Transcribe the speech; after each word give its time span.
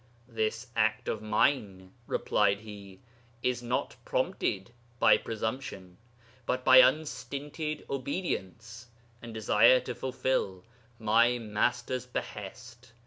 "This 0.27 0.65
act 0.75 1.07
of 1.07 1.21
mine," 1.21 1.93
replied 2.07 2.61
he, 2.61 3.01
"is 3.43 3.61
not 3.61 3.95
prompted 4.03 4.71
by 4.97 5.15
presumption, 5.15 5.99
but 6.47 6.65
by 6.65 6.77
unstinted 6.77 7.85
obedience, 7.87 8.87
and 9.21 9.31
desire 9.31 9.79
to 9.81 9.93
fulfil 9.93 10.63
my 10.97 11.37
Master's 11.37 12.07
behest. 12.07 12.93